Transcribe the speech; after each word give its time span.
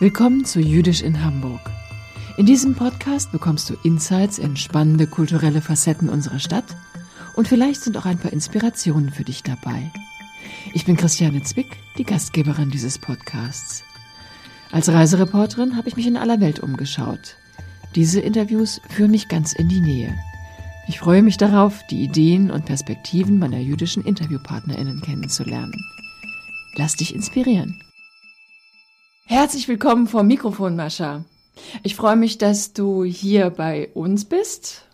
Willkommen 0.00 0.44
zu 0.44 0.60
Jüdisch 0.60 1.02
in 1.02 1.24
Hamburg. 1.24 1.72
In 2.36 2.46
diesem 2.46 2.76
Podcast 2.76 3.32
bekommst 3.32 3.68
du 3.68 3.74
Insights 3.82 4.38
in 4.38 4.56
spannende 4.56 5.08
kulturelle 5.08 5.60
Facetten 5.60 6.08
unserer 6.08 6.38
Stadt 6.38 6.76
und 7.34 7.48
vielleicht 7.48 7.82
sind 7.82 7.96
auch 7.96 8.04
ein 8.04 8.18
paar 8.18 8.32
Inspirationen 8.32 9.10
für 9.10 9.24
dich 9.24 9.42
dabei. 9.42 9.90
Ich 10.72 10.84
bin 10.84 10.96
Christiane 10.96 11.42
Zwick, 11.42 11.78
die 11.98 12.04
Gastgeberin 12.04 12.70
dieses 12.70 12.96
Podcasts. 12.96 13.82
Als 14.70 14.88
Reisereporterin 14.88 15.76
habe 15.76 15.88
ich 15.88 15.96
mich 15.96 16.06
in 16.06 16.16
aller 16.16 16.40
Welt 16.40 16.60
umgeschaut. 16.60 17.36
Diese 17.96 18.20
Interviews 18.20 18.80
führen 18.88 19.10
mich 19.10 19.26
ganz 19.26 19.52
in 19.52 19.68
die 19.68 19.80
Nähe. 19.80 20.16
Ich 20.86 21.00
freue 21.00 21.22
mich 21.22 21.38
darauf, 21.38 21.84
die 21.90 22.04
Ideen 22.04 22.52
und 22.52 22.66
Perspektiven 22.66 23.40
meiner 23.40 23.58
jüdischen 23.58 24.04
Interviewpartnerinnen 24.04 25.00
kennenzulernen. 25.00 25.74
Lass 26.76 26.94
dich 26.94 27.16
inspirieren. 27.16 27.82
Herzlich 29.30 29.68
willkommen 29.68 30.06
vor 30.06 30.22
Mikrofon, 30.22 30.74
Mascha. 30.74 31.22
Ich 31.82 31.96
freue 31.96 32.16
mich, 32.16 32.38
dass 32.38 32.72
du 32.72 33.04
hier 33.04 33.50
bei 33.50 33.90
uns 33.92 34.24
bist 34.24 34.86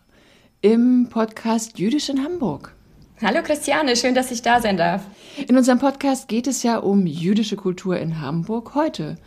im 0.60 1.06
Podcast 1.08 1.78
Jüdisch 1.78 2.08
in 2.08 2.24
Hamburg. 2.24 2.74
Hallo 3.22 3.44
Christiane, 3.44 3.94
schön, 3.94 4.16
dass 4.16 4.32
ich 4.32 4.42
da 4.42 4.60
sein 4.60 4.76
darf. 4.76 5.02
In 5.46 5.56
unserem 5.56 5.78
Podcast 5.78 6.26
geht 6.26 6.48
es 6.48 6.64
ja 6.64 6.78
um 6.78 7.06
jüdische 7.06 7.54
Kultur 7.54 7.96
in 7.96 8.20
Hamburg 8.20 8.74
heute. 8.74 9.18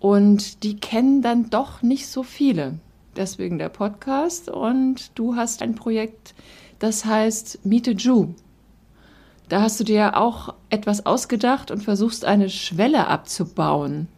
Und 0.00 0.64
die 0.64 0.80
kennen 0.80 1.22
dann 1.22 1.50
doch 1.50 1.82
nicht 1.82 2.08
so 2.08 2.24
viele. 2.24 2.80
Deswegen 3.14 3.58
der 3.58 3.68
Podcast. 3.68 4.48
Und 4.48 5.16
du 5.16 5.36
hast 5.36 5.62
ein 5.62 5.76
Projekt, 5.76 6.34
das 6.80 7.04
heißt 7.04 7.64
Miete 7.64 7.92
Jew. 7.92 8.30
Da 9.48 9.60
hast 9.60 9.78
du 9.78 9.84
dir 9.84 10.16
auch 10.16 10.52
etwas 10.68 11.06
ausgedacht 11.06 11.70
und 11.70 11.84
versuchst 11.84 12.24
eine 12.24 12.50
Schwelle 12.50 13.06
abzubauen. 13.06 14.08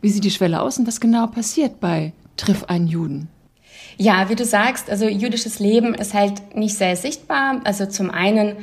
Wie 0.00 0.08
sieht 0.10 0.24
die 0.24 0.30
Schwelle 0.30 0.60
aus 0.60 0.78
und 0.78 0.86
was 0.86 1.00
genau 1.00 1.26
passiert 1.26 1.80
bei 1.80 2.12
Triff 2.36 2.64
einen 2.64 2.86
Juden? 2.86 3.28
Ja, 3.98 4.28
wie 4.28 4.34
du 4.34 4.44
sagst, 4.44 4.90
also 4.90 5.06
jüdisches 5.06 5.58
Leben 5.58 5.94
ist 5.94 6.14
halt 6.14 6.56
nicht 6.56 6.76
sehr 6.76 6.96
sichtbar. 6.96 7.60
Also 7.64 7.86
zum 7.86 8.10
einen, 8.10 8.56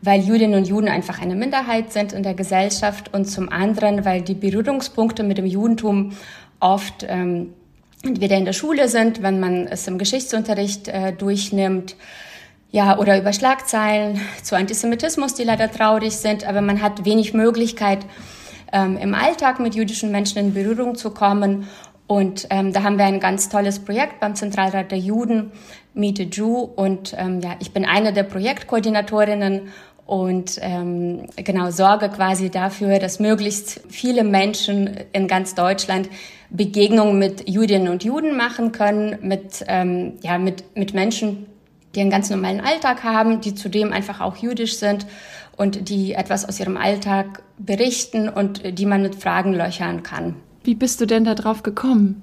weil 0.00 0.20
Jüdinnen 0.20 0.58
und 0.58 0.68
Juden 0.68 0.88
einfach 0.88 1.20
eine 1.20 1.34
Minderheit 1.34 1.92
sind 1.92 2.12
in 2.12 2.22
der 2.22 2.34
Gesellschaft 2.34 3.12
und 3.12 3.26
zum 3.26 3.48
anderen, 3.48 4.04
weil 4.04 4.22
die 4.22 4.34
Berührungspunkte 4.34 5.24
mit 5.24 5.38
dem 5.38 5.46
Judentum 5.46 6.12
oft 6.60 7.04
ähm, 7.08 7.54
entweder 8.02 8.36
in 8.36 8.44
der 8.44 8.52
Schule 8.52 8.88
sind, 8.88 9.22
wenn 9.22 9.40
man 9.40 9.66
es 9.66 9.86
im 9.88 9.98
Geschichtsunterricht 9.98 10.88
äh, 10.88 11.12
durchnimmt, 11.12 11.96
ja, 12.70 12.98
oder 12.98 13.18
über 13.18 13.32
Schlagzeilen 13.32 14.20
zu 14.42 14.54
Antisemitismus, 14.54 15.34
die 15.34 15.44
leider 15.44 15.70
traurig 15.70 16.16
sind, 16.16 16.46
aber 16.46 16.60
man 16.60 16.82
hat 16.82 17.06
wenig 17.06 17.32
Möglichkeit, 17.32 18.00
ähm, 18.72 18.96
im 18.96 19.14
Alltag 19.14 19.60
mit 19.60 19.74
jüdischen 19.74 20.10
Menschen 20.10 20.38
in 20.38 20.54
Berührung 20.54 20.94
zu 20.94 21.10
kommen. 21.10 21.68
Und 22.06 22.46
ähm, 22.50 22.72
da 22.72 22.82
haben 22.82 22.98
wir 22.98 23.04
ein 23.04 23.20
ganz 23.20 23.48
tolles 23.48 23.78
Projekt 23.80 24.20
beim 24.20 24.34
Zentralrat 24.34 24.90
der 24.90 24.98
Juden, 24.98 25.52
Meet 25.94 26.20
a 26.20 26.22
Jew. 26.24 26.68
Und 26.74 27.14
ähm, 27.18 27.40
ja, 27.40 27.56
ich 27.60 27.72
bin 27.72 27.84
eine 27.84 28.12
der 28.12 28.22
Projektkoordinatorinnen 28.22 29.68
und 30.06 30.58
ähm, 30.62 31.26
genau 31.36 31.70
sorge 31.70 32.08
quasi 32.08 32.48
dafür, 32.48 32.98
dass 32.98 33.20
möglichst 33.20 33.82
viele 33.90 34.24
Menschen 34.24 34.88
in 35.12 35.28
ganz 35.28 35.54
Deutschland 35.54 36.08
Begegnungen 36.48 37.18
mit 37.18 37.46
Jüdinnen 37.46 37.88
und 37.88 38.04
Juden 38.04 38.34
machen 38.34 38.72
können, 38.72 39.18
mit, 39.20 39.64
ähm, 39.68 40.14
ja, 40.22 40.38
mit, 40.38 40.64
mit 40.76 40.94
Menschen, 40.94 41.46
die 41.94 42.00
einen 42.00 42.10
ganz 42.10 42.30
normalen 42.30 42.60
Alltag 42.60 43.02
haben, 43.04 43.40
die 43.40 43.54
zudem 43.54 43.92
einfach 43.92 44.20
auch 44.20 44.36
jüdisch 44.36 44.76
sind 44.76 45.06
und 45.56 45.88
die 45.88 46.14
etwas 46.14 46.48
aus 46.48 46.60
ihrem 46.60 46.76
Alltag 46.76 47.42
berichten 47.58 48.28
und 48.28 48.78
die 48.78 48.86
man 48.86 49.02
mit 49.02 49.16
Fragen 49.16 49.54
löchern 49.54 50.02
kann. 50.02 50.36
Wie 50.62 50.74
bist 50.74 51.00
du 51.00 51.06
denn 51.06 51.24
da 51.24 51.34
drauf 51.34 51.62
gekommen? 51.62 52.22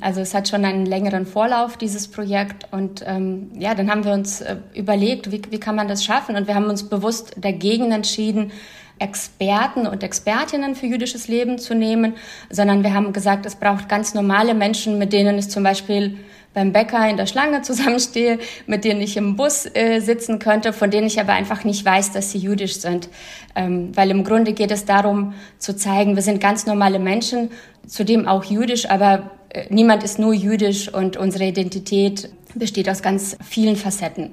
Also 0.00 0.20
es 0.20 0.32
hat 0.32 0.48
schon 0.48 0.64
einen 0.64 0.86
längeren 0.86 1.26
Vorlauf, 1.26 1.76
dieses 1.76 2.08
Projekt. 2.08 2.72
Und 2.72 3.02
ähm, 3.06 3.50
ja, 3.58 3.74
dann 3.74 3.90
haben 3.90 4.04
wir 4.04 4.12
uns 4.12 4.40
äh, 4.40 4.56
überlegt, 4.74 5.32
wie, 5.32 5.42
wie 5.50 5.58
kann 5.58 5.74
man 5.74 5.88
das 5.88 6.04
schaffen? 6.04 6.36
Und 6.36 6.46
wir 6.46 6.54
haben 6.54 6.66
uns 6.66 6.88
bewusst 6.88 7.34
dagegen 7.36 7.90
entschieden, 7.90 8.52
Experten 8.98 9.86
und 9.86 10.02
Expertinnen 10.02 10.74
für 10.74 10.86
jüdisches 10.86 11.28
Leben 11.28 11.58
zu 11.58 11.74
nehmen, 11.74 12.14
sondern 12.50 12.82
wir 12.82 12.94
haben 12.94 13.12
gesagt, 13.12 13.46
es 13.46 13.56
braucht 13.56 13.88
ganz 13.88 14.14
normale 14.14 14.54
Menschen, 14.54 14.98
mit 14.98 15.12
denen 15.12 15.38
es 15.38 15.48
zum 15.48 15.62
Beispiel 15.62 16.18
beim 16.54 16.72
Bäcker 16.72 17.08
in 17.08 17.16
der 17.16 17.26
Schlange 17.26 17.62
zusammenstehe, 17.62 18.38
mit 18.66 18.84
denen 18.84 19.00
ich 19.00 19.16
im 19.16 19.36
Bus 19.36 19.66
äh, 19.74 20.00
sitzen 20.00 20.38
könnte, 20.38 20.72
von 20.72 20.90
denen 20.90 21.06
ich 21.06 21.20
aber 21.20 21.32
einfach 21.32 21.64
nicht 21.64 21.84
weiß, 21.84 22.12
dass 22.12 22.32
sie 22.32 22.38
jüdisch 22.38 22.76
sind. 22.80 23.08
Ähm, 23.54 23.96
weil 23.96 24.10
im 24.10 24.24
Grunde 24.24 24.52
geht 24.52 24.70
es 24.70 24.84
darum 24.84 25.34
zu 25.58 25.76
zeigen, 25.76 26.16
wir 26.16 26.22
sind 26.22 26.40
ganz 26.40 26.66
normale 26.66 26.98
Menschen, 26.98 27.50
zudem 27.86 28.26
auch 28.26 28.44
jüdisch, 28.44 28.90
aber 28.90 29.30
äh, 29.50 29.66
niemand 29.70 30.02
ist 30.02 30.18
nur 30.18 30.34
jüdisch 30.34 30.92
und 30.92 31.16
unsere 31.16 31.44
Identität 31.44 32.30
besteht 32.54 32.88
aus 32.88 33.02
ganz 33.02 33.36
vielen 33.44 33.76
Facetten. 33.76 34.30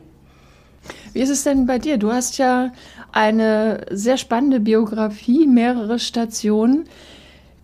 Wie 1.14 1.22
ist 1.22 1.30
es 1.30 1.44
denn 1.44 1.66
bei 1.66 1.80
dir? 1.80 1.98
Du 1.98 2.12
hast 2.12 2.38
ja 2.38 2.72
eine 3.16 3.86
sehr 3.92 4.18
spannende 4.18 4.60
Biografie, 4.60 5.48
mehrere 5.48 6.00
Stationen. 6.00 6.90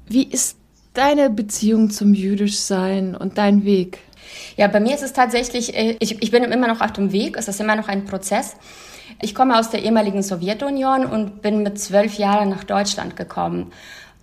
Wie 0.07 0.23
ist 0.23 0.57
deine 0.93 1.29
Beziehung 1.29 1.89
zum 1.89 2.13
Jüdischsein 2.13 3.15
und 3.15 3.37
dein 3.37 3.65
Weg? 3.65 3.99
Ja, 4.55 4.67
bei 4.67 4.79
mir 4.79 4.95
ist 4.95 5.03
es 5.03 5.11
tatsächlich, 5.11 5.75
äh, 5.75 5.97
ich, 5.99 6.21
ich 6.21 6.31
bin 6.31 6.43
immer 6.43 6.67
noch 6.67 6.79
auf 6.79 6.93
dem 6.93 7.11
Weg, 7.11 7.35
es 7.37 7.49
ist 7.49 7.59
immer 7.59 7.75
noch 7.75 7.89
ein 7.89 8.05
Prozess. 8.05 8.55
Ich 9.21 9.35
komme 9.35 9.59
aus 9.59 9.69
der 9.69 9.83
ehemaligen 9.83 10.23
Sowjetunion 10.23 11.05
und 11.05 11.41
bin 11.41 11.63
mit 11.63 11.77
zwölf 11.79 12.17
Jahren 12.17 12.49
nach 12.49 12.63
Deutschland 12.63 13.17
gekommen. 13.17 13.73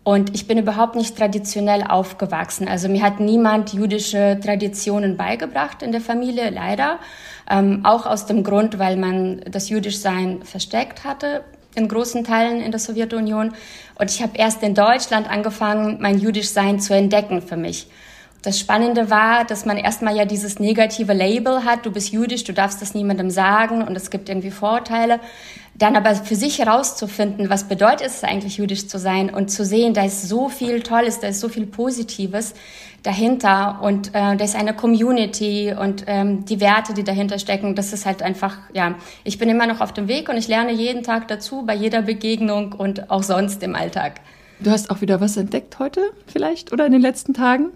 Und 0.05 0.35
ich 0.35 0.47
bin 0.47 0.57
überhaupt 0.57 0.97
nicht 0.97 1.19
traditionell 1.19 1.83
aufgewachsen. 1.83 2.67
Also 2.67 2.89
mir 2.89 3.03
hat 3.03 3.21
niemand 3.21 3.75
jüdische 3.75 4.41
Traditionen 4.43 5.19
beigebracht 5.19 5.83
in 5.83 5.93
der 5.93 6.01
Familie, 6.01 6.49
leider. 6.49 6.99
Ähm, 7.51 7.85
auch 7.85 8.07
aus 8.07 8.27
dem 8.27 8.45
Grund, 8.45 8.79
weil 8.79 8.97
man 8.97 9.41
das 9.51 9.69
Jüdischsein 9.69 10.43
versteckt 10.43 11.05
hatte 11.05 11.45
in 11.75 11.89
großen 11.89 12.25
Teilen 12.25 12.61
in 12.61 12.71
der 12.71 12.81
Sowjetunion. 12.81 13.53
Und 13.95 14.11
ich 14.11 14.23
habe 14.23 14.37
erst 14.37 14.63
in 14.63 14.75
Deutschland 14.75 15.31
angefangen, 15.31 15.99
mein 16.01 16.19
Jüdischsein 16.19 16.81
zu 16.81 16.95
entdecken 16.95 17.41
für 17.41 17.57
mich. 17.57 17.89
Das 18.43 18.61
Spannende 18.61 19.11
war, 19.11 19.45
dass 19.45 19.65
man 19.65 19.77
erstmal 19.77 20.17
ja 20.17 20.25
dieses 20.25 20.61
negative 20.61 21.13
Label 21.13 21.65
hat, 21.65 21.85
du 21.85 21.91
bist 21.91 22.13
jüdisch, 22.13 22.45
du 22.45 22.53
darfst 22.53 22.81
das 22.81 22.95
niemandem 22.95 23.31
sagen 23.31 23.83
und 23.83 23.97
es 23.97 24.11
gibt 24.11 24.29
irgendwie 24.29 24.53
Vorurteile. 24.53 25.19
Dann 25.75 25.97
aber 25.97 26.15
für 26.15 26.37
sich 26.37 26.59
herauszufinden, 26.59 27.51
was 27.51 27.65
bedeutet 27.65 28.07
es 28.09 28.25
eigentlich 28.25 28.59
jüdisch 28.59 28.87
zu 28.87 28.99
sein 28.99 29.33
und 29.33 29.49
zu 29.51 29.65
sehen, 29.65 29.93
da 29.93 30.05
ist 30.05 30.29
so 30.29 30.49
viel 30.49 30.83
Tolles, 30.83 31.21
da 31.21 31.29
ist 31.29 31.41
so 31.41 31.49
viel 31.49 31.67
Positives 31.67 32.55
dahinter 33.03 33.81
und 33.83 34.09
äh, 34.09 34.37
da 34.37 34.45
ist 34.45 34.57
eine 34.57 34.75
Community 34.75 35.75
und 35.79 36.05
ähm, 36.07 36.45
die 36.45 36.61
Werte, 36.61 36.95
die 36.95 37.05
dahinter 37.05 37.39
stecken, 37.39 37.75
das 37.75 37.93
ist 37.93 38.07
halt 38.07 38.23
einfach, 38.23 38.59
ja, 38.73 38.97
ich 39.25 39.39
bin 39.39 39.49
immer 39.49 39.67
noch 39.67 39.81
auf 39.81 39.93
dem 39.93 40.09
Weg 40.09 40.29
und 40.29 40.37
ich 40.37 40.49
lerne 40.49 40.73
jeden 40.73 41.03
Tag 41.03 41.29
dazu, 41.29 41.65
bei 41.65 41.75
jeder 41.75 42.03
Begegnung 42.03 42.73
und 42.73 43.11
auch 43.11 43.23
sonst 43.23 43.63
im 43.63 43.75
Alltag. 43.75 44.21
Du 44.61 44.71
hast 44.71 44.91
auch 44.91 45.01
wieder 45.01 45.21
was 45.21 45.37
entdeckt 45.37 45.79
heute 45.79 46.01
vielleicht 46.27 46.73
oder 46.73 46.87
in 46.87 46.93
den 46.93 47.03
letzten 47.03 47.35
Tagen? 47.35 47.71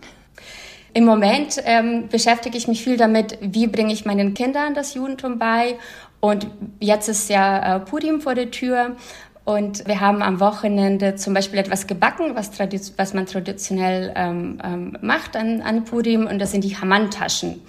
Im 0.95 1.05
Moment 1.05 1.63
ähm, 1.65 2.09
beschäftige 2.09 2.59
ich 2.59 2.69
mich 2.69 2.85
viel 2.85 2.97
damit, 2.97 3.39
wie 3.41 3.67
bringe 3.67 3.93
ich 3.93 4.05
meinen 4.05 4.35
Kindern 4.35 4.75
das 4.75 4.95
Judentum 4.95 5.39
bei. 5.39 5.77
Und 6.21 6.47
jetzt 6.81 7.09
ist 7.09 7.31
ja 7.31 7.77
äh, 7.77 7.81
Purim 7.81 8.21
vor 8.21 8.35
der 8.35 8.51
Tür. 8.51 8.97
Und 9.45 9.89
wir 9.89 10.01
haben 10.01 10.23
am 10.23 10.39
Wochenende 10.39 11.17
zum 11.17 11.35
Beispiel 11.35 11.59
etwas 11.59 11.89
gebacken, 11.89 12.37
was, 12.37 12.51
was 12.97 13.15
man 13.15 13.27
traditionell 13.27 14.13
ähm, 14.15 14.59
ähm, 14.63 14.99
macht 15.01 15.35
an, 15.35 15.63
an 15.63 15.85
Purim. 15.85 16.27
Und 16.27 16.39
das 16.39 16.53
sind 16.53 16.63
die 16.63 16.77
Hamann-Taschen. 16.77 17.61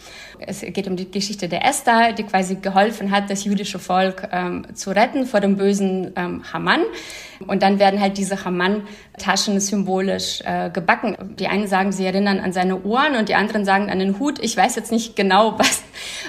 Es 0.47 0.61
geht 0.61 0.87
um 0.87 0.95
die 0.95 1.09
Geschichte 1.09 1.47
der 1.47 1.65
Esther, 1.65 2.13
die 2.13 2.23
quasi 2.23 2.55
geholfen 2.55 3.11
hat, 3.11 3.29
das 3.29 3.43
jüdische 3.43 3.79
Volk 3.79 4.27
ähm, 4.31 4.65
zu 4.73 4.91
retten 4.91 5.25
vor 5.25 5.39
dem 5.39 5.57
bösen 5.57 6.13
ähm, 6.15 6.43
Haman. 6.51 6.81
Und 7.47 7.63
dann 7.63 7.79
werden 7.79 7.99
halt 7.99 8.17
diese 8.17 8.43
Haman-Taschen 8.43 9.59
symbolisch 9.59 10.41
äh, 10.45 10.69
gebacken. 10.69 11.17
Die 11.39 11.47
einen 11.47 11.67
sagen, 11.67 11.91
sie 11.91 12.05
erinnern 12.05 12.39
an 12.39 12.53
seine 12.53 12.83
Ohren 12.83 13.15
und 13.15 13.29
die 13.29 13.35
anderen 13.35 13.65
sagen 13.65 13.89
an 13.89 13.99
den 13.99 14.19
Hut. 14.19 14.39
Ich 14.39 14.55
weiß 14.55 14.75
jetzt 14.75 14.91
nicht 14.91 15.15
genau, 15.15 15.55
was, 15.59 15.83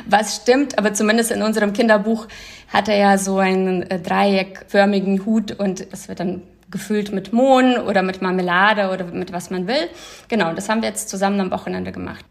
was 0.06 0.36
stimmt, 0.36 0.78
aber 0.78 0.94
zumindest 0.94 1.30
in 1.30 1.42
unserem 1.42 1.72
Kinderbuch 1.72 2.26
hat 2.68 2.88
er 2.88 2.96
ja 2.96 3.18
so 3.18 3.38
einen 3.38 3.82
äh, 3.82 4.00
dreieckförmigen 4.00 5.24
Hut 5.24 5.52
und 5.52 5.86
es 5.92 6.08
wird 6.08 6.20
dann 6.20 6.42
gefüllt 6.70 7.12
mit 7.12 7.32
Mohn 7.32 7.78
oder 7.78 8.02
mit 8.02 8.20
Marmelade 8.20 8.90
oder 8.90 9.04
mit 9.04 9.32
was 9.32 9.50
man 9.50 9.68
will. 9.68 9.88
Genau, 10.28 10.52
das 10.52 10.68
haben 10.68 10.82
wir 10.82 10.88
jetzt 10.88 11.08
zusammen 11.08 11.40
am 11.40 11.50
Wochenende 11.52 11.92
gemacht. 11.92 12.24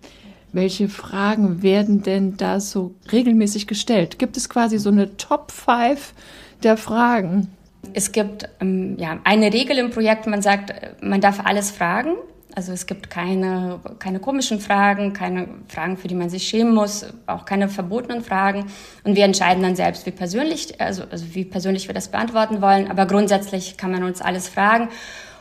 Welche 0.53 0.87
Fragen 0.87 1.63
werden 1.63 2.03
denn 2.03 2.37
da 2.37 2.59
so 2.59 2.93
regelmäßig 3.11 3.65
gestellt? 3.65 4.19
Gibt 4.19 4.37
es 4.37 4.49
quasi 4.49 4.77
so 4.77 4.89
eine 4.89 5.17
Top 5.17 5.51
5 5.51 6.13
der 6.61 6.77
Fragen? 6.77 7.49
Es 7.93 8.11
gibt 8.11 8.47
ähm, 8.61 8.95
ja, 8.99 9.19
eine 9.23 9.51
Regel 9.51 9.79
im 9.79 9.89
Projekt, 9.89 10.27
man 10.27 10.43
sagt, 10.43 10.71
man 11.01 11.21
darf 11.21 11.39
alles 11.43 11.71
fragen. 11.71 12.11
Also 12.55 12.71
es 12.71 12.85
gibt 12.85 13.09
keine, 13.09 13.79
keine 13.97 14.19
komischen 14.19 14.59
Fragen, 14.59 15.13
keine 15.13 15.47
Fragen, 15.69 15.97
für 15.97 16.07
die 16.07 16.13
man 16.13 16.29
sich 16.29 16.47
schämen 16.47 16.75
muss, 16.75 17.03
auch 17.25 17.45
keine 17.45 17.67
verbotenen 17.67 18.23
Fragen. 18.23 18.67
Und 19.03 19.15
wir 19.15 19.25
entscheiden 19.25 19.63
dann 19.63 19.75
selbst, 19.75 20.05
wie 20.05 20.11
persönlich, 20.11 20.79
also, 20.79 21.01
also 21.09 21.33
wie 21.33 21.45
persönlich 21.45 21.87
wir 21.87 21.95
das 21.95 22.09
beantworten 22.09 22.61
wollen. 22.61 22.91
Aber 22.91 23.07
grundsätzlich 23.07 23.75
kann 23.75 23.91
man 23.91 24.03
uns 24.03 24.21
alles 24.21 24.49
fragen. 24.49 24.89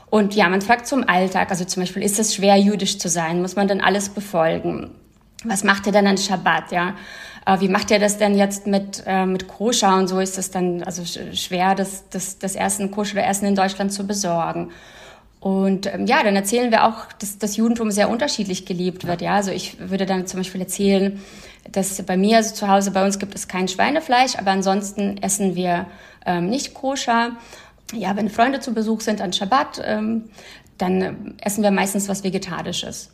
Und 0.09 0.35
ja, 0.35 0.49
man 0.49 0.63
fragt 0.63 0.87
zum 0.87 1.07
Alltag, 1.07 1.51
also 1.51 1.67
zum 1.67 1.83
Beispiel, 1.83 2.03
ist 2.03 2.19
es 2.19 2.35
schwer, 2.35 2.57
jüdisch 2.57 2.99
zu 2.99 3.11
sein? 3.11 3.43
Muss 3.43 3.57
man 3.57 3.69
denn 3.69 3.83
alles 3.83 4.09
befolgen? 4.09 4.91
Was 5.45 5.65
macht 5.65 5.87
ihr 5.87 5.93
denn 5.93 6.07
an 6.07 6.19
Schabbat, 6.19 6.73
ja? 6.73 6.95
Äh, 7.47 7.61
wie 7.61 7.69
macht 7.69 7.91
ihr 7.91 7.99
das 7.99 8.19
denn 8.19 8.37
jetzt 8.37 8.67
mit, 8.67 9.03
äh, 9.07 9.27
mit 9.27 9.49
Koscher 9.49 9.97
und 9.97 10.09
so 10.09 10.21
ist 10.21 10.39
es 10.39 10.51
dann 10.51 10.83
also 10.83 11.05
schwer, 11.35 11.75
das, 11.75 12.09
das, 12.11 12.39
das 12.39 12.55
Essen, 12.55 12.91
koscher 12.91 13.27
Essen 13.27 13.47
in 13.47 13.55
Deutschland 13.55 13.93
zu 13.93 14.07
besorgen. 14.07 14.71
Und 15.41 15.93
ähm, 15.93 16.07
ja, 16.07 16.23
dann 16.23 16.37
erzählen 16.37 16.71
wir 16.71 16.85
auch, 16.85 17.13
dass 17.19 17.39
das 17.39 17.57
Judentum 17.57 17.91
sehr 17.91 18.09
unterschiedlich 18.09 18.65
gelebt 18.65 19.07
wird. 19.09 19.23
Ja, 19.23 19.35
also 19.35 19.51
ich 19.51 19.77
würde 19.81 20.07
dann 20.07 20.29
zum 20.29 20.39
Beispiel 20.39 20.61
erzählen, 20.61 21.21
dass 21.71 22.01
bei 22.03 22.17
mir 22.17 22.37
also 22.37 22.55
zu 22.55 22.69
Hause 22.69 22.93
bei 22.93 23.05
uns 23.05 23.19
gibt 23.19 23.35
es 23.35 23.49
kein 23.49 23.67
Schweinefleisch, 23.67 24.37
aber 24.37 24.53
ansonsten 24.53 25.19
essen 25.19 25.57
wir 25.57 25.87
ähm, 26.25 26.49
nicht 26.49 26.75
koscher. 26.75 27.33
Ja, 27.93 28.17
wenn 28.17 28.31
Freunde 28.31 28.61
zu 28.61 28.73
Besuch 28.73 29.01
sind 29.01 29.21
an 29.21 29.33
Schabbat, 29.33 29.83
ähm, 29.85 30.31
dann 30.79 31.35
essen 31.41 31.65
wir 31.65 31.73
meistens 31.73 32.09
was 32.09 32.23
Vegetarisches. 32.23 33.11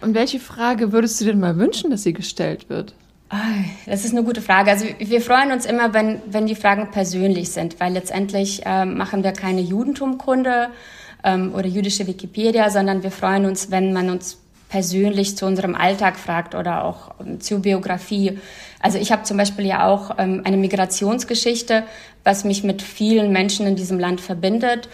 Und 0.00 0.14
welche 0.14 0.40
Frage 0.40 0.92
würdest 0.92 1.20
du 1.20 1.24
denn 1.24 1.40
mal 1.40 1.56
wünschen, 1.56 1.90
dass 1.90 2.02
sie 2.02 2.12
gestellt 2.12 2.68
wird? 2.68 2.94
Das 3.86 4.04
ist 4.04 4.12
eine 4.12 4.22
gute 4.22 4.40
Frage. 4.40 4.70
Also 4.70 4.86
wir 4.98 5.20
freuen 5.20 5.50
uns 5.50 5.66
immer, 5.66 5.92
wenn, 5.92 6.20
wenn 6.26 6.46
die 6.46 6.54
Fragen 6.54 6.90
persönlich 6.92 7.50
sind, 7.50 7.80
weil 7.80 7.92
letztendlich 7.92 8.64
äh, 8.64 8.84
machen 8.84 9.24
wir 9.24 9.32
keine 9.32 9.60
Judentumkunde 9.60 10.68
ähm, 11.24 11.52
oder 11.54 11.66
jüdische 11.66 12.06
Wikipedia, 12.06 12.70
sondern 12.70 13.02
wir 13.02 13.10
freuen 13.10 13.44
uns, 13.46 13.70
wenn 13.70 13.92
man 13.92 14.10
uns 14.10 14.38
persönlich 14.68 15.36
zu 15.36 15.46
unserem 15.46 15.74
Alltag 15.74 16.16
fragt 16.18 16.54
oder 16.54 16.84
auch 16.84 17.14
ähm, 17.20 17.40
zur 17.40 17.60
Biografie. 17.60 18.38
Also 18.80 18.98
ich 18.98 19.10
habe 19.10 19.24
zum 19.24 19.36
Beispiel 19.36 19.66
ja 19.66 19.88
auch 19.88 20.16
ähm, 20.18 20.42
eine 20.44 20.56
Migrationsgeschichte, 20.56 21.82
was 22.22 22.44
mich 22.44 22.62
mit 22.62 22.80
vielen 22.80 23.32
Menschen 23.32 23.66
in 23.66 23.74
diesem 23.74 23.98
Land 23.98 24.20
verbindet 24.20 24.88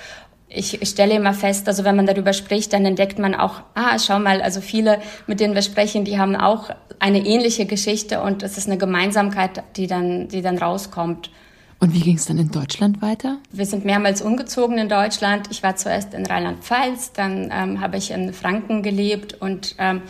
ich, 0.55 0.79
stelle 0.89 1.15
immer 1.15 1.35
fest, 1.35 1.69
also 1.69 1.85
wenn 1.85 1.97
man 1.97 2.07
darüber 2.07 2.33
spricht, 2.33 2.73
dann 2.73 2.85
entdeckt 2.85 3.19
man 3.19 3.35
auch, 3.35 3.63
ah, 3.75 3.99
schau 3.99 4.19
mal, 4.19 4.43
also 4.43 4.61
viele, 4.61 5.01
mit 5.27 5.41
denen 5.41 5.55
wir 5.55 5.63
sprechen, 5.63 6.05
die 6.05 6.19
haben 6.19 6.37
auch 6.37 6.71
eine 6.99 7.25
ähnliche 7.25 7.67
Geschichte 7.67 8.23
und 8.23 8.43
es 8.43 8.59
ist 8.59 8.69
eine 8.69 8.79
Gemeinsamkeit, 8.79 9.63
die 9.77 9.87
dann, 9.87 10.29
die 10.29 10.43
dann 10.43 10.59
rauskommt. 10.59 11.31
Und 11.81 11.95
wie 11.95 12.01
ging 12.01 12.17
es 12.17 12.27
dann 12.27 12.39
in 12.39 12.53
Deutschland 12.53 13.03
weiter? 13.03 13.39
Wir 13.51 13.67
sind 13.67 13.85
mehrmals 13.85 14.23
umgezogen 14.23 14.79
in 14.79 14.89
Deutschland. 14.89 15.49
Ich 15.51 15.65
war 15.65 15.75
zuerst 15.75 16.15
in 16.15 16.25
Rheinland-Pfalz, 16.25 17.13
dann 17.13 17.51
ähm, 17.53 17.81
habe 17.81 17.97
ich 17.97 18.13
in 18.13 18.33
Franken 18.33 18.85
gelebt 18.85 19.35
und 19.41 19.75
ähm, 19.79 20.03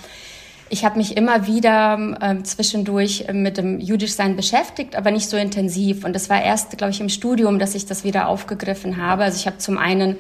ich 0.73 0.87
habe 0.87 0.97
mich 0.97 1.19
immer 1.19 1.47
wieder 1.47 2.17
äh, 2.23 2.43
zwischendurch 2.45 3.27
mit 3.31 3.59
dem 3.59 3.79
Jüdischsein 3.79 4.37
beschäftigt, 4.37 4.97
aber 4.97 5.11
nicht 5.11 5.29
so 5.29 5.37
intensiv. 5.37 6.03
Und 6.03 6.15
das 6.15 6.31
war 6.31 6.43
erst, 6.43 6.79
glaube 6.79 6.93
ich, 6.93 7.01
im 7.03 7.11
Studium, 7.11 7.59
dass 7.59 7.75
ich 7.75 7.85
das 7.85 8.05
wieder 8.05 8.27
aufgegriffen 8.27 8.97
habe. 8.97 9.25
Also 9.25 9.37
ich 9.37 9.47
habe 9.47 9.59
zum 9.59 9.77
einen 9.77 10.17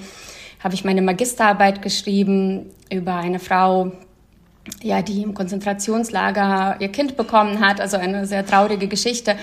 habe 0.63 0.75
ich 0.75 0.85
meine 0.85 1.01
Magisterarbeit 1.01 1.81
geschrieben 1.81 2.67
über 2.91 3.15
eine 3.15 3.39
Frau, 3.39 3.93
ja, 4.83 5.01
die 5.01 5.23
im 5.23 5.33
Konzentrationslager 5.33 6.77
ihr 6.81 6.89
Kind 6.89 7.17
bekommen 7.17 7.61
hat, 7.61 7.81
also 7.81 7.97
eine 7.97 8.27
sehr 8.27 8.45
traurige 8.45 8.89
Geschichte. 8.89 9.37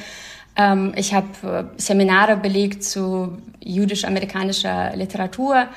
Ähm, 0.56 0.94
ich 0.96 1.16
habe 1.16 1.72
äh, 1.76 1.82
Seminare 1.82 2.38
belegt 2.38 2.84
zu 2.84 3.40
jüdisch-amerikanischer 3.62 4.96
Literatur 4.96 5.70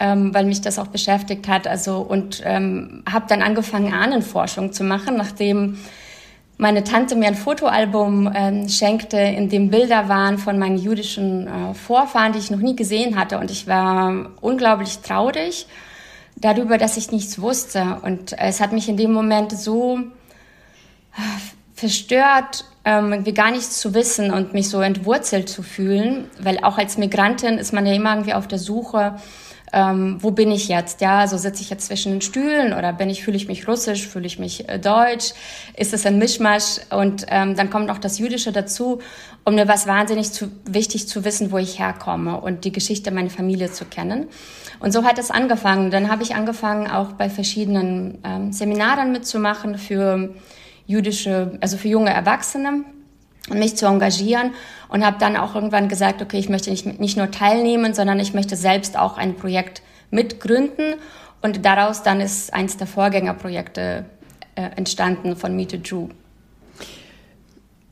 ähm, 0.00 0.32
weil 0.34 0.44
mich 0.44 0.60
das 0.60 0.78
auch 0.78 0.88
beschäftigt 0.88 1.48
hat. 1.48 1.66
Also 1.66 1.98
und 1.98 2.42
ähm, 2.44 3.02
habe 3.10 3.26
dann 3.28 3.42
angefangen 3.42 3.92
Ahnenforschung 3.92 4.72
zu 4.72 4.84
machen, 4.84 5.16
nachdem 5.16 5.78
meine 6.56 6.82
Tante 6.82 7.14
mir 7.14 7.28
ein 7.28 7.36
Fotoalbum 7.36 8.32
ähm, 8.34 8.68
schenkte, 8.68 9.16
in 9.16 9.48
dem 9.48 9.70
Bilder 9.70 10.08
waren 10.08 10.38
von 10.38 10.58
meinen 10.58 10.76
jüdischen 10.76 11.46
äh, 11.46 11.74
Vorfahren, 11.74 12.32
die 12.32 12.40
ich 12.40 12.50
noch 12.50 12.58
nie 12.58 12.74
gesehen 12.74 13.18
hatte. 13.18 13.38
Und 13.38 13.50
ich 13.50 13.68
war 13.68 14.30
unglaublich 14.40 14.98
traurig 14.98 15.68
darüber, 16.34 16.76
dass 16.76 16.96
ich 16.96 17.12
nichts 17.12 17.40
wusste. 17.40 17.98
Und 18.02 18.36
es 18.38 18.60
hat 18.60 18.72
mich 18.72 18.88
in 18.88 18.96
dem 18.96 19.12
Moment 19.12 19.52
so 19.52 19.98
äh, 21.16 21.20
verstört, 21.74 22.64
ähm, 22.84 23.12
irgendwie 23.12 23.34
gar 23.34 23.52
nichts 23.52 23.78
zu 23.78 23.94
wissen 23.94 24.32
und 24.32 24.52
mich 24.52 24.68
so 24.68 24.80
entwurzelt 24.80 25.48
zu 25.48 25.62
fühlen, 25.62 26.28
weil 26.40 26.58
auch 26.64 26.76
als 26.76 26.98
Migrantin 26.98 27.58
ist 27.58 27.72
man 27.72 27.86
ja 27.86 27.92
immer 27.92 28.14
irgendwie 28.14 28.34
auf 28.34 28.48
der 28.48 28.58
Suche 28.58 29.14
ähm, 29.72 30.16
wo 30.20 30.30
bin 30.30 30.50
ich 30.50 30.68
jetzt? 30.68 31.00
Ja, 31.00 31.18
also 31.18 31.36
sitze 31.36 31.62
ich 31.62 31.70
jetzt 31.70 31.86
zwischen 31.86 32.12
den 32.12 32.20
Stühlen 32.20 32.72
oder 32.72 32.92
bin 32.92 33.10
ich, 33.10 33.22
fühle 33.22 33.36
ich 33.36 33.48
mich 33.48 33.68
russisch, 33.68 34.06
fühle 34.06 34.26
ich 34.26 34.38
mich 34.38 34.68
äh, 34.68 34.78
deutsch? 34.78 35.32
Ist 35.76 35.92
es 35.92 36.06
ein 36.06 36.18
Mischmasch? 36.18 36.80
Und 36.90 37.26
ähm, 37.28 37.56
dann 37.56 37.70
kommt 37.70 37.86
noch 37.86 37.98
das 37.98 38.18
Jüdische 38.18 38.52
dazu. 38.52 39.00
Und 39.44 39.54
mir 39.54 39.68
war 39.68 39.74
es 39.74 39.86
wahnsinnig 39.86 40.32
zu, 40.32 40.50
wichtig 40.64 41.08
zu 41.08 41.24
wissen, 41.24 41.52
wo 41.52 41.58
ich 41.58 41.78
herkomme 41.78 42.40
und 42.40 42.64
die 42.64 42.72
Geschichte 42.72 43.10
meiner 43.10 43.30
Familie 43.30 43.70
zu 43.70 43.84
kennen. 43.84 44.28
Und 44.80 44.92
so 44.92 45.04
hat 45.04 45.18
es 45.18 45.30
angefangen. 45.30 45.90
Dann 45.90 46.10
habe 46.10 46.22
ich 46.22 46.34
angefangen, 46.34 46.90
auch 46.90 47.12
bei 47.12 47.28
verschiedenen 47.28 48.18
ähm, 48.24 48.52
Seminaren 48.52 49.12
mitzumachen 49.12 49.76
für 49.78 50.34
jüdische, 50.86 51.58
also 51.60 51.76
für 51.76 51.88
junge 51.88 52.10
Erwachsene 52.10 52.84
mich 53.50 53.76
zu 53.76 53.86
engagieren 53.86 54.52
und 54.88 55.04
habe 55.04 55.18
dann 55.18 55.36
auch 55.36 55.54
irgendwann 55.54 55.88
gesagt, 55.88 56.22
okay, 56.22 56.38
ich 56.38 56.48
möchte 56.48 56.70
nicht, 56.70 56.98
nicht 56.98 57.16
nur 57.16 57.30
teilnehmen, 57.30 57.94
sondern 57.94 58.20
ich 58.20 58.34
möchte 58.34 58.56
selbst 58.56 58.98
auch 58.98 59.16
ein 59.16 59.36
Projekt 59.36 59.82
mitgründen 60.10 60.94
und 61.42 61.64
daraus 61.64 62.02
dann 62.02 62.20
ist 62.20 62.52
eins 62.52 62.76
der 62.76 62.86
Vorgängerprojekte 62.86 64.04
äh, 64.54 64.62
entstanden 64.76 65.36
von 65.36 65.54
Meet 65.54 65.74
a 65.74 65.76
Jew. 65.76 66.08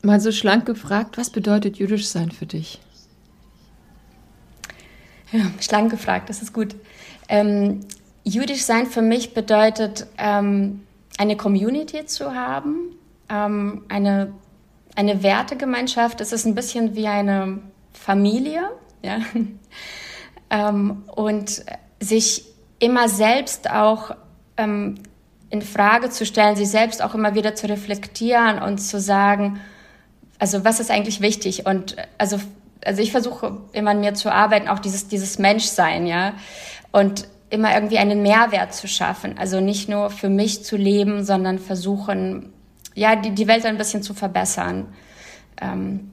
Mal 0.01 0.19
so 0.19 0.31
schlank 0.31 0.65
gefragt, 0.65 1.17
was 1.17 1.29
bedeutet 1.29 1.77
jüdisch 1.77 2.07
sein 2.07 2.31
für 2.31 2.45
dich? 2.45 2.79
Ja, 5.31 5.41
schlank 5.59 5.91
gefragt, 5.91 6.29
das 6.29 6.41
ist 6.41 6.53
gut. 6.53 6.75
Ähm, 7.27 7.81
jüdisch 8.23 8.63
sein 8.63 8.85
für 8.85 9.01
mich 9.01 9.33
bedeutet, 9.33 10.07
ähm, 10.17 10.83
eine 11.17 11.35
Community 11.35 12.05
zu 12.05 12.33
haben, 12.33 12.95
ähm, 13.29 13.83
eine 13.89 14.31
eine 14.97 15.21
Wertegemeinschaft. 15.21 16.19
Es 16.21 16.33
ist 16.33 16.45
ein 16.45 16.55
bisschen 16.55 16.95
wie 16.95 17.07
eine 17.07 17.59
Familie, 17.93 18.63
ja. 19.03 19.19
ähm, 20.49 21.03
und 21.15 21.63
sich 21.99 22.45
immer 22.79 23.07
selbst 23.07 23.69
auch 23.69 24.15
ähm, 24.57 24.95
in 25.51 25.61
Frage 25.61 26.09
zu 26.09 26.25
stellen, 26.25 26.55
sich 26.55 26.69
selbst 26.69 27.03
auch 27.03 27.13
immer 27.13 27.35
wieder 27.35 27.53
zu 27.53 27.69
reflektieren 27.69 28.59
und 28.59 28.79
zu 28.79 28.99
sagen, 28.99 29.59
also 30.39 30.65
was 30.65 30.79
ist 30.79 30.89
eigentlich 30.89 31.21
wichtig? 31.21 31.67
Und 31.67 31.95
also, 32.17 32.39
also 32.83 33.01
ich 33.01 33.11
versuche 33.11 33.61
immer 33.73 33.91
an 33.91 33.99
mir 33.99 34.15
zu 34.15 34.31
arbeiten, 34.31 34.67
auch 34.67 34.79
dieses, 34.79 35.07
dieses 35.07 35.37
Menschsein, 35.37 36.07
ja. 36.07 36.33
Und 36.91 37.27
immer 37.51 37.73
irgendwie 37.75 37.99
einen 37.99 38.23
Mehrwert 38.23 38.73
zu 38.73 38.87
schaffen. 38.87 39.37
Also 39.37 39.61
nicht 39.61 39.89
nur 39.89 40.09
für 40.09 40.29
mich 40.29 40.63
zu 40.63 40.75
leben, 40.75 41.23
sondern 41.23 41.59
versuchen, 41.59 42.51
ja, 42.97 43.15
die, 43.15 43.29
die 43.29 43.47
Welt 43.47 43.65
ein 43.65 43.77
bisschen 43.77 44.01
zu 44.01 44.15
verbessern. 44.15 44.87
Ähm, 45.61 46.11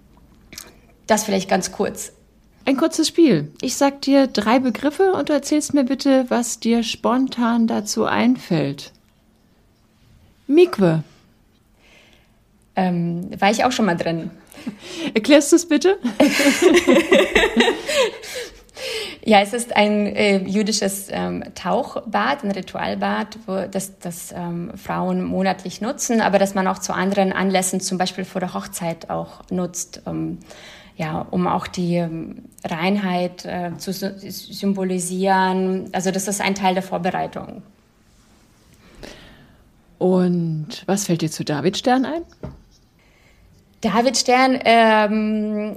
das 1.07 1.25
vielleicht 1.25 1.49
ganz 1.49 1.73
kurz. 1.73 2.13
Ein 2.67 2.77
kurzes 2.77 3.09
Spiel. 3.09 3.53
Ich 3.63 3.77
sag 3.77 4.03
dir 4.03 4.27
drei 4.27 4.59
Begriffe 4.59 5.13
und 5.13 5.31
du 5.31 5.33
erzählst 5.33 5.73
mir 5.73 5.85
bitte, 5.85 6.27
was 6.29 6.61
dir 6.61 6.83
spontan 6.83 7.67
dazu 7.67 8.05
einfällt. 8.05 8.93
Mikwe. 10.47 11.03
Ähm, 12.77 13.31
war 13.39 13.51
ich 13.51 13.65
auch 13.65 13.73
schon 13.73 13.87
mal 13.87 13.97
drin. 13.97 14.31
Erklärst 15.15 15.53
du 15.53 15.57
es 15.57 15.67
bitte? 15.67 15.99
Ja, 19.27 19.41
es 19.41 19.55
ist 19.55 19.75
ein 19.75 20.07
äh, 20.15 20.37
jüdisches 20.37 21.09
ähm, 21.11 21.43
Tauchbad, 21.55 22.45
ein 22.45 22.51
Ritualbad, 22.51 23.39
wo 23.47 23.67
das, 23.71 23.99
das 23.99 24.33
ähm, 24.37 24.73
Frauen 24.77 25.25
monatlich 25.25 25.81
nutzen, 25.81 26.21
aber 26.21 26.39
dass 26.39 26.55
man 26.55 26.67
auch 26.67 26.79
zu 26.79 26.93
anderen 26.93 27.33
Anlässen, 27.33 27.81
zum 27.81 27.97
Beispiel 27.97 28.27
vor 28.27 28.41
der 28.41 28.53
Hochzeit, 28.53 29.09
auch 29.09 29.41
nutzt, 29.51 30.03
ähm, 30.07 30.41
ja, 30.97 31.27
um 31.31 31.47
auch 31.47 31.67
die 31.67 31.97
ähm, 31.97 32.45
Reinheit 32.65 33.47
äh, 33.47 33.71
zu 33.79 33.95
symbolisieren. 33.95 35.89
Also 35.93 36.11
das 36.11 36.29
ist 36.29 36.43
ein 36.43 36.55
Teil 36.55 36.75
der 36.75 36.83
Vorbereitung. 36.83 37.63
Und 39.97 40.83
was 40.85 41.07
fällt 41.07 41.23
dir 41.23 41.31
zu 41.31 41.47
Davidstern 41.47 42.05
ein? 42.05 42.23
Davidstern 43.81 44.59
ähm, 44.67 45.77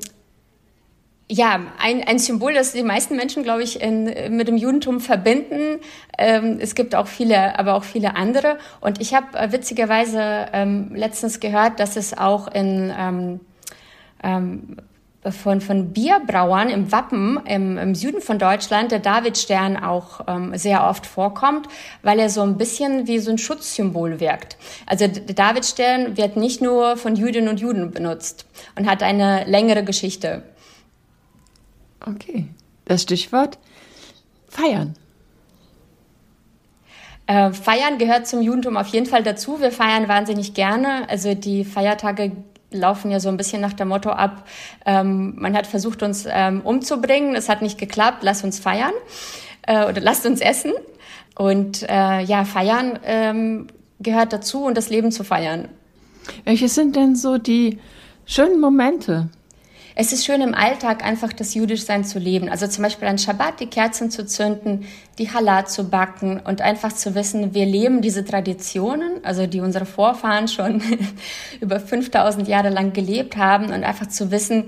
ja, 1.29 1.60
ein, 1.79 2.03
ein 2.07 2.19
Symbol, 2.19 2.53
das 2.53 2.72
die 2.72 2.84
meisten 2.84 3.17
Menschen, 3.17 3.43
glaube 3.43 3.62
ich, 3.62 3.81
in, 3.81 4.05
mit 4.36 4.48
dem 4.48 4.55
Judentum 4.55 5.01
verbinden. 5.01 5.79
Ähm, 6.17 6.57
es 6.62 6.74
gibt 6.74 6.96
auch 6.96 7.07
viele, 7.07 7.60
aber 7.60 7.74
auch 7.74 7.84
viele 7.84 8.15
andere. 8.15 8.57
Und 8.79 9.01
ich 9.01 9.13
habe 9.13 9.38
äh, 9.38 9.51
witzigerweise 9.51 10.48
ähm, 10.53 10.91
letztens 10.96 11.39
gehört, 11.39 11.79
dass 11.81 11.98
es 11.98 12.17
auch 12.17 12.48
in 12.48 12.93
ähm, 12.98 13.39
ähm, 14.24 14.77
von, 15.31 15.60
von 15.60 15.91
Bierbrauern 15.91 16.69
im 16.69 16.91
Wappen 16.93 17.39
im, 17.46 17.77
im 17.77 17.96
Süden 17.96 18.22
von 18.22 18.39
Deutschland 18.39 18.91
der 18.91 19.00
Davidstern 19.00 19.75
auch 19.75 20.22
ähm, 20.27 20.55
sehr 20.55 20.88
oft 20.88 21.05
vorkommt, 21.05 21.67
weil 22.03 22.19
er 22.19 22.29
so 22.29 22.41
ein 22.41 22.57
bisschen 22.57 23.07
wie 23.07 23.19
so 23.19 23.31
ein 23.31 23.38
Schutzsymbol 23.38 24.22
wirkt. 24.22 24.55
Also 24.86 25.07
der 25.07 25.36
Davidstern 25.36 26.15
wird 26.15 26.38
nicht 26.38 26.62
nur 26.62 26.96
von 26.96 27.17
Jüdinnen 27.17 27.50
und 27.50 27.60
Juden 27.60 27.91
benutzt 27.91 28.46
und 28.77 28.89
hat 28.89 29.03
eine 29.03 29.43
längere 29.46 29.84
Geschichte. 29.84 30.43
Okay. 32.06 32.48
Das 32.86 33.01
Stichwort 33.01 33.58
feiern. 34.48 34.96
Äh, 37.25 37.51
feiern 37.51 37.98
gehört 37.98 38.27
zum 38.27 38.42
Judentum 38.42 38.77
auf 38.77 38.88
jeden 38.88 39.06
Fall 39.06 39.24
dazu. 39.24 39.60
Wir 39.60 39.72
feiern 39.72 40.08
wahnsinnig 40.08 40.54
gerne. 40.54 41.10
Also 41.10 41.34
die 41.34 41.66
Feiertage 41.66 42.32
laufen 42.72 43.12
ja 43.12 43.20
so 43.20 43.30
ein 43.30 43.38
bisschen 43.38 43.62
nach 43.62 43.74
dem 43.74 43.89
Motto 43.89 44.10
ab, 44.10 44.48
ähm, 44.86 45.36
man 45.38 45.56
hat 45.56 45.68
versucht, 45.68 46.04
uns 46.04 46.25
ähm, 46.30 46.62
umzubringen, 46.62 47.36
es 47.36 47.50
hat 47.50 47.62
nicht 47.62 47.77
geklappt, 47.77 48.20
lass 48.24 48.44
uns 48.44 48.60
feiern 48.60 48.92
äh, 49.63 49.86
oder 49.86 50.01
lasst 50.01 50.25
uns 50.25 50.42
essen. 50.42 50.74
Und 51.36 51.84
äh, 51.84 52.22
ja, 52.22 52.46
feiern 52.46 53.00
ähm, 53.04 53.68
gehört 54.00 54.34
dazu 54.34 54.63
und 54.66 54.75
das 54.75 54.89
Leben 54.89 55.12
zu 55.12 55.24
feiern. 55.24 55.70
Welche 56.44 56.68
sind 56.68 56.96
denn 56.96 57.16
so 57.16 57.38
die 57.38 57.80
schönen 58.25 58.60
Momente? 58.60 59.30
Es 60.00 60.13
ist 60.13 60.25
schön 60.25 60.42
im 60.42 60.54
Alltag 60.54 61.04
einfach 61.04 61.34
das 61.34 61.56
Jüdischsein 61.56 62.04
zu 62.04 62.20
leben. 62.20 62.50
Also 62.50 62.68
zum 62.68 62.84
Beispiel 62.84 63.08
an 63.08 63.18
Schabbat 63.18 63.60
die 63.60 63.66
Kerzen 63.66 64.12
zu 64.12 64.27
zünden, 64.27 64.86
die 65.18 65.34
Halat 65.34 65.72
zu 65.72 65.89
backen 65.89 66.39
und 66.39 66.62
einfach 66.62 66.94
zu 66.94 67.16
wissen, 67.16 67.56
wir 67.56 67.66
leben 67.66 68.04
diese 68.04 68.24
Traditionen, 68.24 69.13
also 69.24 69.48
die 69.48 69.60
unsere 69.60 69.88
Vorfahren 69.88 70.48
schon 70.48 70.84
über 71.62 71.80
5000 71.80 72.48
Jahre 72.48 72.70
lang 72.70 72.94
gelebt 72.94 73.38
haben 73.38 73.74
und 73.74 73.84
einfach 73.84 74.06
zu 74.06 74.30
wissen, 74.30 74.66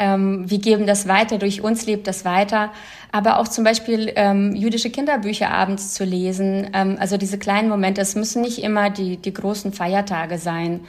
ähm, 0.00 0.50
wir 0.50 0.58
geben 0.58 0.84
das 0.84 1.06
weiter, 1.06 1.38
durch 1.38 1.62
uns 1.62 1.86
lebt 1.86 2.08
das 2.08 2.24
weiter. 2.24 2.72
Aber 3.12 3.38
auch 3.38 3.46
zum 3.46 3.62
Beispiel 3.62 4.10
ähm, 4.16 4.56
jüdische 4.56 4.90
Kinderbücher 4.90 5.48
abends 5.48 5.94
zu 5.94 6.02
lesen. 6.02 6.70
Ähm, 6.72 6.96
also 6.98 7.16
diese 7.18 7.38
kleinen 7.38 7.68
Momente, 7.68 8.00
es 8.00 8.16
müssen 8.16 8.42
nicht 8.42 8.60
immer 8.60 8.90
die, 8.90 9.16
die 9.16 9.32
großen 9.32 9.72
Feiertage 9.72 10.38
sein. 10.38 10.80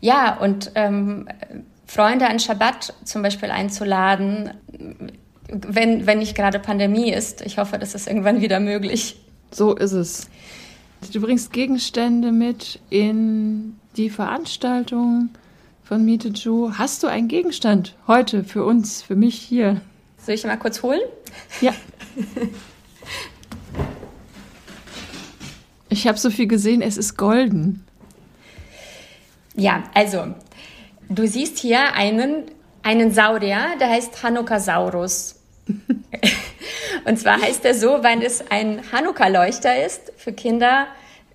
Ja, 0.00 0.36
und 0.36 0.72
ähm, 0.74 1.28
Freunde 1.86 2.26
an 2.28 2.38
Schabbat 2.40 2.94
zum 3.04 3.22
Beispiel 3.22 3.50
einzuladen, 3.50 4.50
wenn, 5.48 6.06
wenn 6.06 6.18
nicht 6.18 6.34
gerade 6.34 6.58
Pandemie 6.58 7.12
ist. 7.12 7.40
Ich 7.42 7.58
hoffe, 7.58 7.78
das 7.78 7.94
ist 7.94 8.08
irgendwann 8.08 8.40
wieder 8.40 8.60
möglich. 8.60 9.16
So 9.50 9.74
ist 9.74 9.92
es. 9.92 10.28
Du 11.12 11.20
bringst 11.20 11.52
Gegenstände 11.52 12.32
mit 12.32 12.80
in 12.90 13.78
die 13.96 14.10
Veranstaltung 14.10 15.30
von 15.84 16.04
Miete 16.04 16.28
Ju. 16.28 16.72
Hast 16.72 17.02
du 17.02 17.06
einen 17.06 17.28
Gegenstand 17.28 17.94
heute 18.08 18.42
für 18.42 18.64
uns, 18.64 19.02
für 19.02 19.14
mich 19.14 19.36
hier? 19.36 19.80
Soll 20.18 20.34
ich 20.34 20.44
mal 20.44 20.56
kurz 20.56 20.82
holen? 20.82 21.00
Ja. 21.60 21.72
Ich 25.88 26.08
habe 26.08 26.18
so 26.18 26.30
viel 26.30 26.48
gesehen, 26.48 26.82
es 26.82 26.96
ist 26.96 27.16
golden. 27.16 27.84
Ja, 29.54 29.84
also 29.94 30.34
Du 31.08 31.26
siehst 31.26 31.58
hier 31.58 31.94
einen, 31.94 32.44
einen 32.82 33.12
Saurier, 33.12 33.76
der 33.78 33.90
heißt 33.90 34.22
Hanukkah-Saurus. 34.22 35.36
Und 37.04 37.18
zwar 37.18 37.40
heißt 37.40 37.64
er 37.64 37.74
so, 37.74 38.02
weil 38.02 38.22
es 38.22 38.44
ein 38.50 38.82
Hanukkah-Leuchter 38.90 39.84
ist 39.84 40.12
für 40.16 40.32
Kinder 40.32 40.88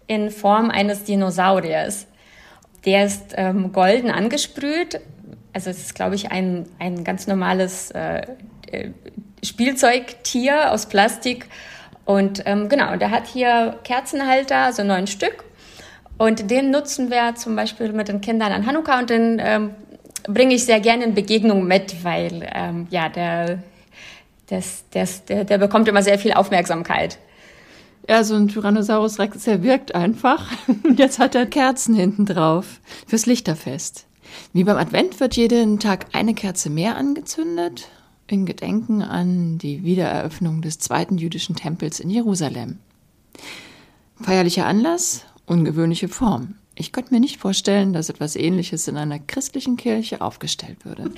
in 0.08 0.30
Form 0.30 0.70
eines 0.70 1.06
Dinosauriers. 1.06 2.08
Der 2.86 3.06
ist 3.06 3.34
ähm, 3.38 3.72
golden 3.72 4.12
angesprüht. 4.12 5.00
Also 5.54 5.70
es 5.70 5.80
ist, 5.80 5.96
glaube 5.96 6.16
ich, 6.16 6.32
ein, 6.32 6.66
ein 6.80 7.04
ganz 7.04 7.28
normales 7.28 7.92
äh, 7.92 8.24
äh, 8.72 8.90
Spielzeugtier 9.44 10.72
aus 10.72 10.88
Plastik. 10.88 11.48
Und 12.04 12.44
ähm, 12.46 12.68
genau, 12.68 12.98
der 12.98 13.12
hat 13.12 13.28
hier 13.28 13.80
Kerzenhalter, 13.84 14.74
so 14.74 14.84
neun 14.84 15.08
Stück. 15.08 15.46
Und 16.22 16.52
den 16.52 16.70
nutzen 16.70 17.10
wir 17.10 17.34
zum 17.34 17.56
Beispiel 17.56 17.94
mit 17.94 18.08
den 18.08 18.22
Kindern 18.22 18.52
an 18.52 18.68
Hanukkah 18.68 19.00
und 19.00 19.10
den 19.10 19.42
ähm, 19.44 19.72
bringe 20.26 20.54
ich 20.54 20.66
sehr 20.66 20.80
gerne 20.80 21.04
in 21.04 21.16
Begegnung 21.16 21.66
mit, 21.66 22.04
weil 22.04 22.48
ähm, 22.54 22.86
ja, 22.92 23.10
der, 23.10 23.64
das, 24.46 24.84
das, 24.92 25.26
der, 25.26 25.46
der 25.46 25.58
bekommt 25.58 25.88
immer 25.88 26.04
sehr 26.04 26.20
viel 26.20 26.34
Aufmerksamkeit. 26.34 27.18
Ja, 28.08 28.24
so 28.24 28.36
ein 28.36 28.50
Tyrannosaurus 28.50 29.18
Rex, 29.18 29.46
der 29.46 29.64
wirkt 29.64 29.96
einfach. 29.96 30.52
Jetzt 30.96 31.18
hat 31.18 31.34
er 31.34 31.48
Kerzen 31.48 31.96
hinten 31.96 32.28
drauf 32.28 32.82
fürs 33.08 33.26
Lichterfest. 33.26 34.06
Wie 34.54 34.64
beim 34.64 34.78
Advent 34.78 35.20
wird 35.20 35.36
jeden 35.36 35.80
Tag 35.80 36.06
eine 36.14 36.36
Kerze 36.36 36.70
mehr 36.70 36.98
angezündet, 36.98 37.88
in 38.28 38.46
Gedenken 38.46 39.02
an 39.02 39.58
die 39.58 39.84
Wiedereröffnung 39.84 40.62
des 40.62 40.78
zweiten 40.78 41.18
jüdischen 41.18 41.56
Tempels 41.56 42.00
in 42.00 42.12
Jerusalem. 42.12 42.78
Feierlicher 44.22 44.68
Anlass, 44.68 45.26
ungewöhnliche 45.52 46.08
Form. 46.08 46.56
Ich 46.76 46.94
könnte 46.94 47.14
mir 47.14 47.20
nicht 47.20 47.38
vorstellen, 47.38 47.92
dass 47.92 48.10
etwas 48.10 48.38
Ähnliches 48.38 48.88
in 48.88 48.96
einer 48.96 49.20
christlichen 49.20 49.76
Kirche 49.76 50.22
aufgestellt 50.22 50.86
würde. 50.86 51.12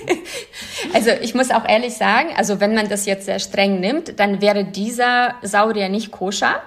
also 0.94 1.10
ich 1.20 1.34
muss 1.34 1.50
auch 1.50 1.68
ehrlich 1.68 1.94
sagen, 1.94 2.28
also 2.36 2.60
wenn 2.60 2.74
man 2.74 2.88
das 2.88 3.04
jetzt 3.04 3.26
sehr 3.26 3.40
streng 3.40 3.80
nimmt, 3.80 4.20
dann 4.20 4.40
wäre 4.40 4.64
dieser 4.64 5.34
Saurier 5.42 5.88
nicht 5.88 6.12
koscher, 6.12 6.62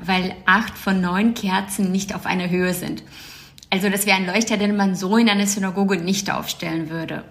weil 0.00 0.34
acht 0.46 0.76
von 0.76 1.02
neun 1.02 1.34
Kerzen 1.34 1.92
nicht 1.92 2.14
auf 2.14 2.24
einer 2.24 2.48
Höhe 2.48 2.72
sind. 2.72 3.02
Also 3.68 3.90
das 3.90 4.06
wäre 4.06 4.16
ein 4.16 4.26
Leuchter, 4.26 4.56
den 4.56 4.74
man 4.74 4.94
so 4.94 5.18
in 5.18 5.28
einer 5.28 5.46
Synagoge 5.46 5.98
nicht 5.98 6.32
aufstellen 6.32 6.88
würde. 6.88 7.24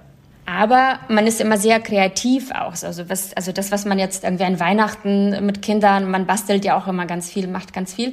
Aber 0.54 1.00
man 1.08 1.28
ist 1.28 1.40
immer 1.40 1.58
sehr 1.58 1.80
kreativ 1.80 2.52
auch. 2.52 2.74
Also, 2.84 3.08
was, 3.10 3.34
also 3.36 3.54
das, 3.54 3.72
was 3.72 3.86
man 3.86 3.98
jetzt 3.98 4.26
irgendwie 4.26 4.44
an 4.44 4.60
Weihnachten 4.60 5.46
mit 5.46 5.62
Kindern, 5.62 6.12
man 6.12 6.26
bastelt 6.26 6.66
ja 6.66 6.78
auch 6.78 6.88
immer 6.88 7.06
ganz 7.06 7.30
viel, 7.30 7.48
macht 7.48 7.72
ganz 7.72 7.94
viel. 7.94 8.12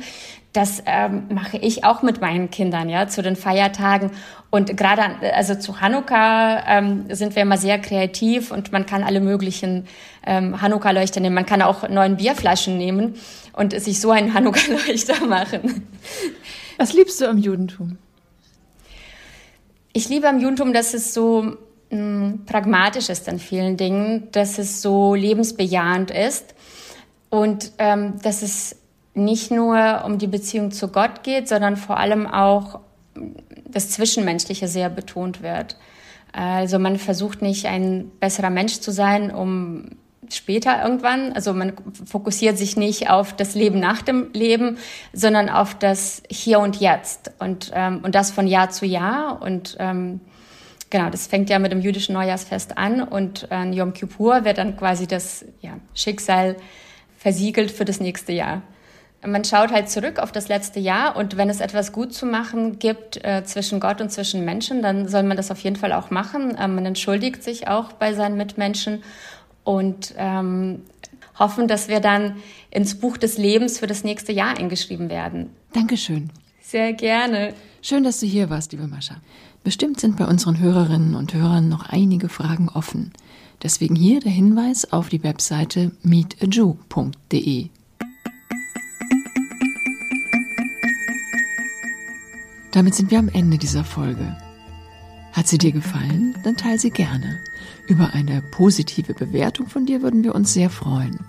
Das 0.53 0.81
ähm, 0.87 1.25
mache 1.31 1.57
ich 1.57 1.83
auch 1.83 2.03
mit 2.03 2.21
meinen 2.21 2.49
Kindern, 2.49 2.89
ja, 2.89 3.09
zu 3.09 3.23
den 3.23 3.35
Feiertagen. 3.35 4.13
Und 4.51 4.77
gerade, 4.77 5.03
also 5.35 5.57
zu 5.57 5.81
Hanukkah 5.81 6.63
ähm, 6.69 7.07
sind 7.09 7.35
wir 7.35 7.43
immer 7.43 7.59
sehr 7.59 7.81
kreativ 7.81 8.53
und 8.53 8.71
man 8.71 8.87
kann 8.87 9.03
alle 9.03 9.21
möglichen 9.21 9.89
ähm, 10.25 10.63
Hanukkah-Leuchter 10.63 11.19
nehmen. 11.19 11.35
Man 11.35 11.47
kann 11.47 11.61
auch 11.61 11.89
neun 11.89 12.19
Bierflaschen 12.19 12.79
nehmen 12.79 13.17
und 13.53 13.79
sich 13.81 14.01
so 14.01 14.13
einen 14.13 14.33
Hanukkah-Leuchter 14.33 15.27
machen. 15.29 15.89
Was 16.77 16.93
liebst 16.93 17.21
du 17.21 17.29
am 17.29 17.39
Judentum? 17.39 17.99
Ich 19.93 20.09
liebe 20.09 20.29
am 20.29 20.39
Judentum, 20.39 20.73
dass 20.73 20.95
es 20.95 21.13
so 21.13 21.57
pragmatisch 21.91 23.09
ist 23.09 23.29
an 23.29 23.39
vielen 23.39 23.77
Dingen, 23.77 24.29
dass 24.33 24.59
es 24.59 24.83
so 24.83 25.15
lebensbejahend 25.15 26.11
ist 26.11 26.55
und 27.31 27.73
ähm, 27.79 28.21
dass 28.23 28.43
es 28.43 28.77
nicht 29.15 29.51
nur 29.51 30.03
um 30.05 30.19
die 30.19 30.27
Beziehung 30.27 30.71
zu 30.71 30.89
Gott 30.89 31.23
geht, 31.23 31.49
sondern 31.49 31.77
vor 31.77 31.97
allem 31.97 32.27
auch 32.27 32.81
das 33.67 33.91
Zwischenmenschliche 33.91 34.69
sehr 34.69 34.91
betont 34.91 35.43
wird. 35.43 35.77
Also 36.33 36.79
man 36.79 36.99
versucht 36.99 37.43
nicht 37.43 37.67
ein 37.67 38.11
besserer 38.21 38.51
Mensch 38.51 38.81
zu 38.81 38.93
sein, 38.93 39.31
um 39.31 39.87
später 40.31 40.83
irgendwann, 40.83 41.33
also 41.33 41.55
man 41.55 41.73
fokussiert 42.05 42.59
sich 42.59 42.77
nicht 42.77 43.09
auf 43.09 43.35
das 43.35 43.55
Leben 43.55 43.81
nach 43.81 44.03
dem 44.03 44.31
Leben, 44.35 44.77
sondern 45.13 45.49
auf 45.49 45.75
das 45.75 46.23
Hier 46.31 46.61
und 46.61 46.77
Jetzt 46.77 47.33
und, 47.39 47.71
ähm, 47.75 48.01
und 48.03 48.15
das 48.15 48.31
von 48.31 48.47
Jahr 48.47 48.69
zu 48.69 48.85
Jahr 48.85 49.41
und 49.41 49.77
ähm, 49.79 50.21
Genau, 50.91 51.11
das 51.11 51.27
fängt 51.27 51.51
ja 51.51 51.59
mit 51.59 51.73
dem 51.73 51.81
jüdischen 51.81 52.15
Neujahrsfest 52.15 52.79
an 52.79 53.03
und 53.03 53.53
an 53.53 53.73
Yom 53.73 53.93
Kippur 53.93 54.45
wird 54.45 54.59
dann 54.59 54.77
quasi 54.77 55.07
das 55.07 55.45
ja, 55.61 55.79
Schicksal 55.95 56.57
versiegelt 57.19 57.71
für 57.71 57.85
das 57.85 58.01
nächste 58.01 58.33
Jahr. 58.33 58.63
Man 59.27 59.45
schaut 59.45 59.73
halt 59.73 59.91
zurück 59.91 60.21
auf 60.21 60.31
das 60.31 60.49
letzte 60.49 60.79
Jahr 60.79 61.17
und 61.17 61.37
wenn 61.37 61.51
es 61.51 61.61
etwas 61.61 61.93
gut 61.93 62.15
zu 62.15 62.25
machen 62.25 62.79
gibt 62.79 63.23
äh, 63.25 63.43
zwischen 63.45 63.81
Gott 63.81 64.01
und 64.01 64.11
zwischen 64.11 64.45
Menschen, 64.45 64.81
dann 64.81 65.09
soll 65.09 65.25
man 65.25 65.37
das 65.37 65.51
auf 65.51 65.59
jeden 65.59 65.75
Fall 65.75 65.93
auch 65.93 66.11
machen. 66.11 66.57
Ähm, 66.59 66.77
man 66.77 66.87
entschuldigt 66.87 67.43
sich 67.43 67.67
auch 67.67 67.93
bei 67.93 68.15
seinen 68.15 68.37
Mitmenschen 68.37 69.03
und 69.65 70.15
ähm, 70.17 70.83
hoffen, 71.37 71.67
dass 71.67 71.89
wir 71.89 72.01
dann 72.01 72.37
ins 72.71 72.99
Buch 72.99 73.17
des 73.17 73.39
Lebens 73.39 73.81
für 73.81 73.89
das 73.89 74.05
nächste 74.05 74.33
Jahr 74.33 74.57
eingeschrieben 74.57 75.11
werden. 75.11 75.51
Dankeschön. 75.73 76.31
Sehr 76.61 76.93
gerne. 76.93 77.55
Schön, 77.83 78.05
dass 78.05 78.21
du 78.21 78.27
hier 78.27 78.51
warst, 78.51 78.73
liebe 78.73 78.87
Mascha. 78.87 79.17
Bestimmt 79.69 80.01
sind 80.01 80.17
bei 80.17 80.25
unseren 80.25 80.59
Hörerinnen 80.59 81.15
und 81.15 81.35
Hörern 81.35 81.69
noch 81.69 81.91
einige 81.91 82.31
Fragen 82.31 82.71
offen. 82.71 83.13
Deswegen 83.63 83.95
hier 83.95 84.19
der 84.19 84.33
Hinweis 84.33 84.91
auf 84.95 85.11
die 85.11 85.23
Webseite 85.23 85.93
meetajew.de. 86.03 87.69
Damit 92.73 92.95
sind 92.95 93.11
wir 93.11 93.19
am 93.19 93.29
Ende 93.29 93.59
dieser 93.59 93.85
Folge. 93.85 94.39
Hat 95.35 95.47
sie 95.47 95.59
dir 95.59 95.73
gefallen? 95.73 96.35
Dann 96.45 96.57
teile 96.57 96.79
sie 96.79 96.91
gerne. 96.91 97.39
Über 97.89 98.15
eine 98.15 98.41
positive 98.41 99.13
Bewertung 99.13 99.67
von 99.67 99.85
dir 99.85 100.01
würden 100.01 100.25
wir 100.25 100.35
uns 100.35 100.55
sehr 100.55 100.71
freuen. 100.71 101.21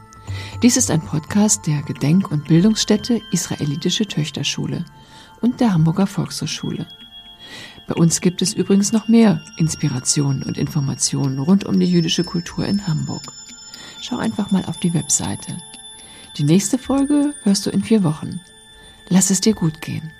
Dies 0.63 0.77
ist 0.77 0.91
ein 0.91 1.01
Podcast 1.01 1.67
der 1.67 1.81
Gedenk- 1.81 2.31
und 2.31 2.47
Bildungsstätte 2.47 3.19
Israelitische 3.33 4.05
Töchterschule 4.05 4.85
und 5.41 5.59
der 5.59 5.73
Hamburger 5.73 6.07
Volkshochschule. 6.07 6.87
Bei 7.89 7.95
uns 7.95 8.21
gibt 8.21 8.43
es 8.43 8.53
übrigens 8.53 8.91
noch 8.91 9.07
mehr 9.07 9.41
Inspirationen 9.57 10.43
und 10.43 10.59
Informationen 10.59 11.39
rund 11.39 11.65
um 11.65 11.79
die 11.79 11.87
jüdische 11.87 12.23
Kultur 12.23 12.63
in 12.67 12.85
Hamburg. 12.85 13.23
Schau 13.99 14.17
einfach 14.17 14.51
mal 14.51 14.63
auf 14.65 14.77
die 14.77 14.93
Webseite. 14.93 15.57
Die 16.37 16.43
nächste 16.43 16.77
Folge 16.77 17.33
hörst 17.41 17.65
du 17.65 17.71
in 17.71 17.83
vier 17.83 18.03
Wochen. 18.03 18.41
Lass 19.07 19.31
es 19.31 19.41
dir 19.41 19.55
gut 19.55 19.81
gehen. 19.81 20.11